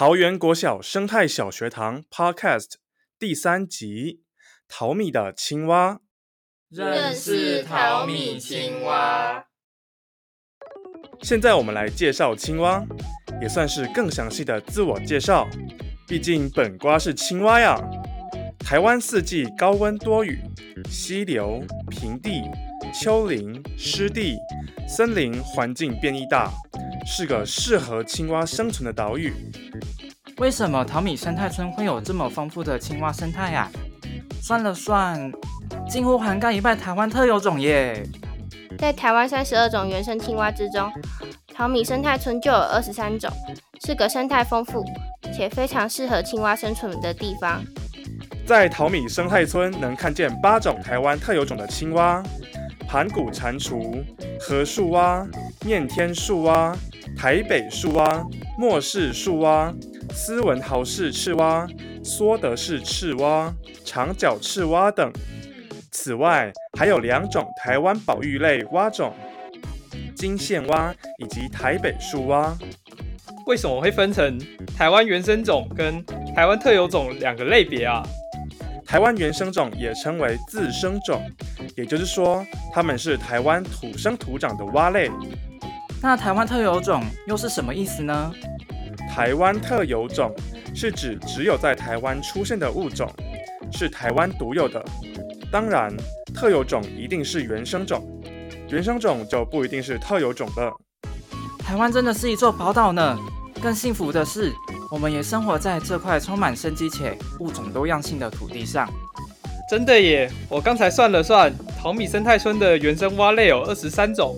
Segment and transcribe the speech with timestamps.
[0.00, 2.76] 桃园国小生态小学堂 Podcast
[3.18, 4.22] 第三集：
[4.66, 6.00] 淘米的青蛙。
[6.70, 9.44] 认识淘米青蛙。
[11.20, 12.82] 现在我们来介绍青蛙，
[13.42, 15.46] 也算是更详细的自我介绍。
[16.08, 17.78] 毕竟本瓜是青蛙呀。
[18.58, 20.40] 台湾四季高温多雨，
[20.88, 22.40] 溪流、平地、
[22.94, 24.38] 丘陵、湿地、
[24.88, 26.50] 森林环境变异大，
[27.06, 29.32] 是个适合青蛙生存的岛屿。
[30.38, 33.68] 为什么淘米生态村会有这么丰富的青蛙生态呀？
[34.42, 35.30] 算了算，
[35.88, 38.02] 近乎涵盖一半台湾特有种耶。
[38.78, 40.90] 在台湾三十二种原生青蛙之中，
[41.54, 43.30] 淘米生态村就有二十三种，
[43.84, 44.82] 是个生态丰富
[45.34, 47.62] 且非常适合青蛙生存的地方。
[48.46, 52.22] 在淘米生态村能看见八种台湾特有种的青蛙：
[52.88, 54.02] 盘古蟾蜍、
[54.40, 55.26] 河树蛙、
[55.66, 56.74] 面天树蛙、
[57.20, 59.70] 台北树蛙、末氏树蛙、
[60.10, 61.68] 斯文豪氏赤蛙、
[62.02, 65.12] 梭德氏赤蛙、长脚赤蛙等。
[65.90, 69.12] 此外，还有两种台湾保育类蛙种：
[70.16, 72.56] 金线蛙以及台北树蛙。
[73.44, 74.40] 为什么会分成
[74.74, 76.02] 台湾原生种跟
[76.34, 78.02] 台湾特有种两个类别啊？
[78.86, 81.20] 台湾原生种也称为自生种，
[81.76, 82.42] 也就是说，
[82.72, 85.10] 它们是台湾土生土长的蛙类。
[86.02, 88.32] 那台湾特有种又是什么意思呢？
[89.14, 90.34] 台湾特有种
[90.74, 93.06] 是指只有在台湾出现的物种，
[93.70, 94.82] 是台湾独有的。
[95.52, 95.94] 当然，
[96.34, 98.02] 特有种一定是原生种，
[98.70, 100.72] 原生种就不一定是特有种了。
[101.58, 103.18] 台湾真的是一座宝岛呢。
[103.60, 104.50] 更幸福的是，
[104.90, 108.88] 我们也生活在这块充满生机且物种多样性的土地上。
[109.68, 110.30] 真的耶！
[110.48, 114.34] 我刚才算了算，淘米生态村的原生蛙类有二十三种，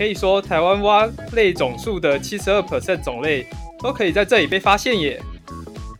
[0.00, 3.46] 可以说台湾蛙类总数的七十二 percent 种类
[3.80, 5.22] 都可以在这里被发现耶。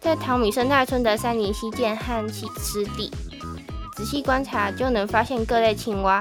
[0.00, 3.10] 在淘米生态村的山林溪涧和溪湿地，
[3.94, 6.18] 仔细观察就能发现各类青蛙，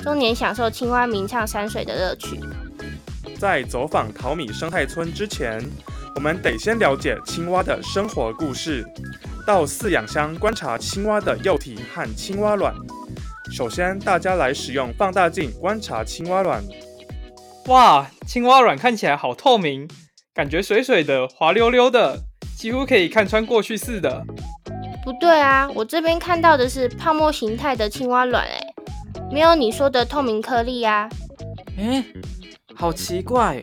[0.00, 2.40] 终年享受青蛙鸣唱山水的乐趣。
[3.38, 5.64] 在走访淘米生态村之前，
[6.16, 8.84] 我们得先了解青蛙的生活故事，
[9.46, 12.74] 到饲养箱观察青蛙的幼体和青蛙卵。
[13.52, 16.60] 首先，大家来使用放大镜观察青蛙卵。
[17.66, 19.88] 哇，青蛙卵看起来好透明，
[20.34, 22.18] 感觉水水的、滑溜溜的，
[22.58, 24.24] 几乎可以看穿过去似的。
[25.04, 28.60] 不对啊，我这边看到的是泡沫形态的青蛙卵，哎，
[29.30, 31.08] 没有你说的透明颗粒啊。
[31.76, 32.04] 诶。
[32.74, 33.60] 好奇怪，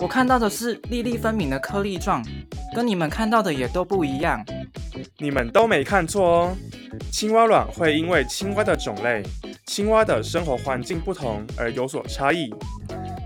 [0.00, 2.24] 我看到的是粒粒分明的颗粒状，
[2.76, 4.44] 跟你们看到的也都不一样。
[5.18, 6.56] 你们都没看错哦，
[7.10, 9.22] 青蛙卵会因为青蛙的种类、
[9.66, 12.52] 青蛙的生活环境不同而有所差异。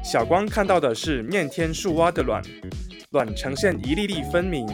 [0.06, 2.40] 小光看到的是面天树蛙的卵，
[3.10, 4.64] 卵呈现一粒粒分明，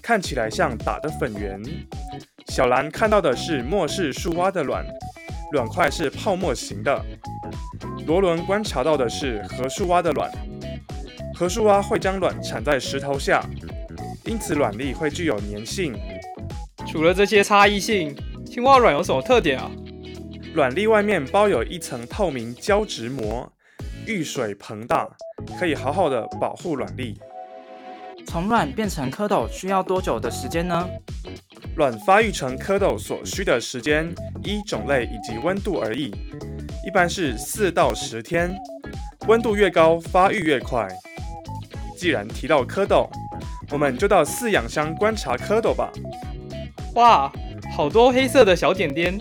[0.00, 1.60] 看起来像打的粉圆。
[2.46, 4.86] 小蓝看到的是末世树蛙的卵，
[5.50, 7.04] 卵块是泡沫型的。
[8.06, 10.30] 罗伦观察到的是河树蛙的卵，
[11.34, 13.44] 河树蛙会将卵产在石头下，
[14.26, 15.92] 因此卵粒会具有粘性。
[16.86, 18.14] 除了这些差异性，
[18.46, 19.68] 青蛙卵有什么特点啊？
[20.54, 23.52] 卵粒外面包有一层透明胶质膜，
[24.08, 25.06] 遇水膨大，
[25.60, 27.14] 可以好好的保护卵粒。
[28.26, 30.88] 从卵变成蝌蚪需要多久的时间呢？
[31.76, 34.10] 卵发育成蝌蚪所需的时间
[34.42, 36.10] 依种类以及温度而异。
[36.86, 38.50] 一般是四到十天，
[39.26, 40.88] 温度越高，发育越快。
[41.94, 43.06] 既然提到蝌蚪，
[43.70, 45.92] 我们就到饲养箱观察蝌蚪吧。
[46.94, 47.30] 哇，
[47.76, 49.20] 好多黑色的小点点，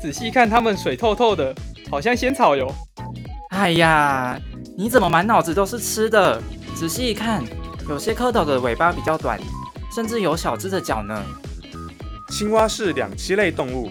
[0.00, 1.52] 仔细看它们水透透的，
[1.90, 2.72] 好像仙草哟。
[3.58, 4.40] 哎呀，
[4.76, 6.40] 你怎么满脑子都是吃的？
[6.76, 7.42] 仔细一看，
[7.88, 9.36] 有些蝌蚪的尾巴比较短，
[9.92, 11.20] 甚至有小只的脚呢。
[12.28, 13.90] 青蛙是两栖类动物。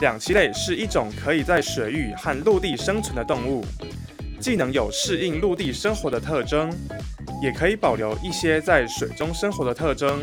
[0.00, 3.62] 两栖类是一种可以在水域和陆地生存的动物，
[4.40, 6.72] 既能有适应陆地生活的特征，
[7.42, 10.18] 也可以保留一些在水中生活的特征，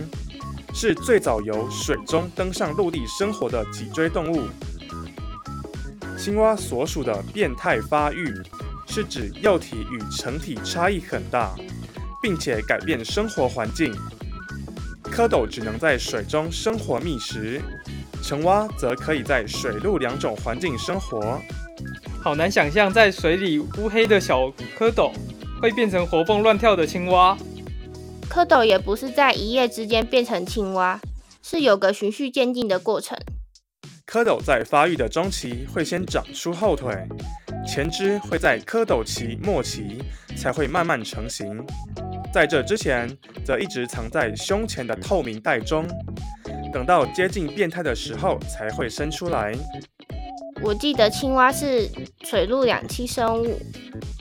[0.74, 4.48] 是最早由水中登上陆地生活的脊椎动物。
[6.18, 8.32] 青蛙所属的变态发育，
[8.94, 11.56] 是指幼体与成体差异很大，
[12.22, 13.94] 并且改变生活环境。
[15.06, 17.62] 蝌蚪只能在水中生活觅食。
[18.22, 21.40] 成蛙则可以在水陆两种环境生活。
[22.22, 24.42] 好难想象，在水里乌黑的小
[24.78, 25.14] 蝌蚪
[25.62, 27.38] 会变成活蹦乱跳的青蛙。
[28.30, 31.00] 蝌蚪也不是在一夜之间变成青蛙，
[31.42, 33.18] 是有个循序渐进的过程。
[34.06, 36.94] 蝌蚪在发育的中期会先长出后腿，
[37.66, 40.04] 前肢会在蝌蚪期末期
[40.36, 41.64] 才会慢慢成型。
[42.34, 43.10] 在这之前，
[43.46, 45.86] 则一直藏在胸前的透明袋中，
[46.72, 49.54] 等到接近变态的时候才会伸出来。
[50.62, 51.90] 我记得青蛙是
[52.24, 53.60] 水陆两栖生物，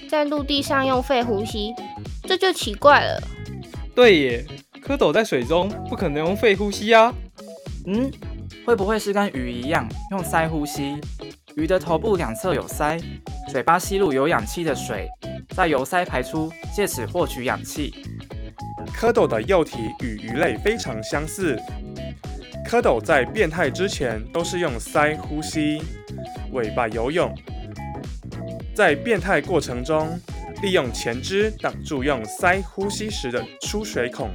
[0.08, 1.72] 在陆地上用肺呼吸，
[2.24, 3.22] 这就奇怪了。
[3.94, 4.44] 对耶，
[4.84, 7.14] 蝌蚪在水中不可能用肺呼吸啊。
[7.86, 8.10] 嗯，
[8.64, 10.96] 会不会是跟鱼一样用鳃呼吸？
[11.56, 13.02] 鱼的头部两侧有鳃，
[13.50, 15.08] 嘴巴吸入有氧气的水，
[15.50, 17.92] 再由鳃排出，借此获取氧气。
[18.96, 21.58] 蝌蚪的幼体与鱼类非常相似，
[22.68, 25.82] 蝌蚪在变态之前都是用鳃呼吸。
[26.52, 27.32] 尾巴游泳，
[28.74, 30.18] 在变态过程中，
[30.62, 34.30] 利用前肢挡住用鳃呼吸时的出水孔，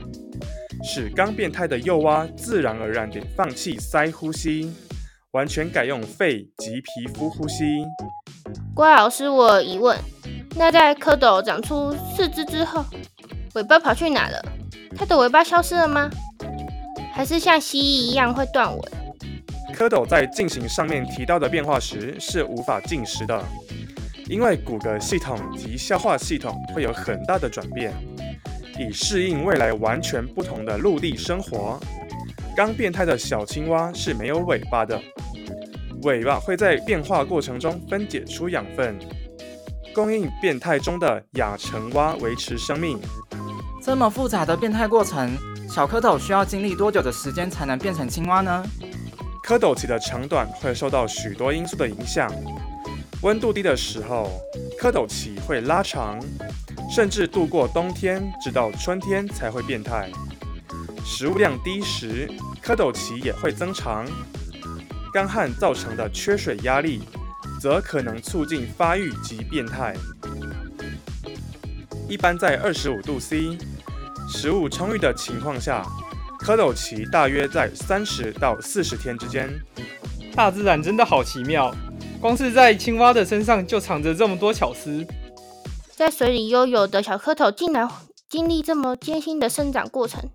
[0.84, 4.74] 使刚变态的幼蛙自然而然地放弃鳃呼吸，
[5.36, 7.86] 完全改用肺及皮肤呼吸。
[8.74, 10.00] 郭老师，我有疑问，
[10.56, 12.86] 那在蝌蚪长出四肢之后，
[13.56, 14.42] 尾巴跑去哪了？
[14.98, 16.10] 它的尾巴消失了吗？
[17.14, 18.82] 还是像蜥蜴一样会断尾？
[19.74, 23.44] 蝌蚪在进行上面提到的变化时是无法进食的，
[24.30, 27.94] 因为骨骼系统及消化系统会有很大的转变，
[28.80, 31.78] 以适应未来完全不同的陆地生活。
[32.56, 34.98] 刚变态的小青蛙是没有尾巴的，
[36.04, 38.98] 尾巴会在变化过程中分解出养分，
[39.94, 43.00] 供应变态中的亚成蛙维持生命。
[43.82, 45.32] 这么复杂的变态过程，
[45.70, 48.64] 小蝌蚪需要经历多久的时间才能变成青蛙呢？
[49.48, 52.32] 蝌蚪期的长短会受到许多因素的影响。
[53.22, 54.30] 温度低的时候，
[54.80, 56.20] 蝌蚪期会拉长，
[56.90, 60.10] 甚至度过冬天，直到春天才会变态。
[61.04, 62.28] 食物量低时，
[62.64, 64.06] 蝌蚪期也会增长。
[65.16, 67.00] 干旱造成的缺水压力，
[67.62, 69.96] 则可能促进发育及变态。
[72.10, 73.58] 一般在二十五度 C，
[74.28, 75.86] 食物充裕的情况下。
[76.40, 79.50] 蝌蚪期大约在三十到四十天之间。
[80.36, 81.74] 大自然真的好奇妙，
[82.20, 85.08] 光是在青蛙的身上就藏着这么多巧思。
[85.96, 87.90] 在水里悠游的小蝌蚪竟然
[88.30, 90.30] 经历这么艰辛的生长过程。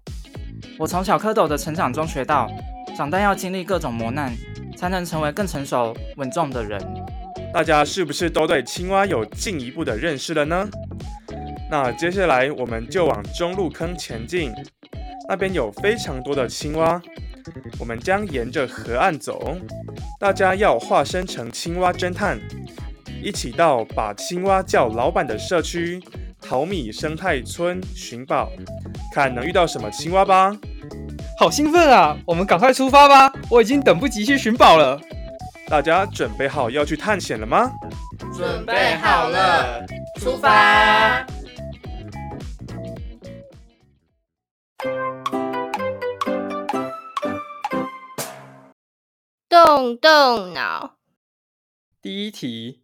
[0.78, 2.50] 我从小蝌蚪的成长中学到，
[2.96, 4.34] 长大要经历各种磨难，
[4.80, 6.82] 才能成为更成熟稳重的人。
[7.52, 10.66] 大家是不是都对青蛙有进一步的认识了呢？
[11.70, 14.50] 那接下来我们就往中路坑前进。
[15.28, 16.98] 那边有非常多的青蛙，
[17.78, 19.54] 我们将沿着河岸走。
[20.18, 22.40] 大家要化身成青蛙侦探，
[23.22, 26.02] 一起到把青蛙叫老板的社区
[26.40, 28.50] 淘米生态村寻宝，
[29.14, 30.56] 看能遇到什么青蛙吧！
[31.40, 32.14] 好兴奋啊！
[32.26, 33.32] 我们赶快出发吧！
[33.50, 35.00] 我已经等不及去寻宝了。
[35.68, 37.72] 大家准备好要去探险了吗？
[38.36, 39.82] 准备好了，
[40.16, 41.24] 出发！
[49.48, 50.96] 动动脑。
[52.02, 52.82] 第一题：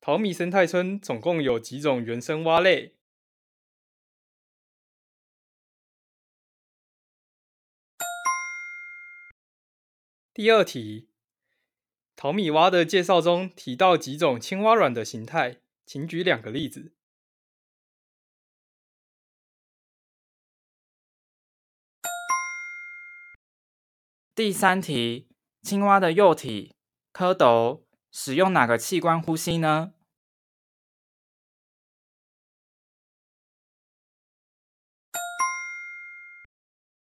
[0.00, 2.94] 淘米生态村总共有几种原生蛙类？
[10.42, 11.10] 第二题：
[12.16, 16.94] 淘米蛙的介绍中提到几种青蛙卵的形态，请举两个例子。
[24.34, 25.28] 第三题。
[25.60, 26.74] 青蛙的幼体
[27.12, 29.92] 蝌蚪使用哪个器官呼吸呢？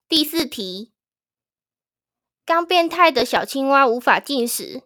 [0.06, 0.93] 第四题，
[2.46, 4.82] 刚变态的小青蛙无法进食，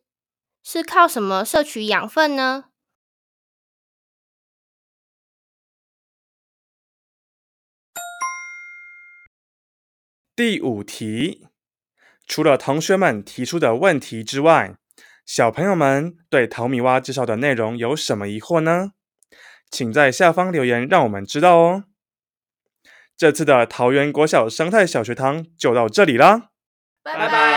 [0.63, 2.67] 是靠什么摄取养分呢？
[10.37, 11.49] 第五题。
[12.25, 14.77] 除了同学们提出的问题之外，
[15.27, 18.93] 小朋友们对淘米蛙介绍的内容有什么疑惑呢？
[19.69, 21.85] 请在下方留言，让我们知道哦。
[23.17, 26.51] 这次的桃园国小生态小学堂就到这里啦，
[27.03, 27.48] 拜拜。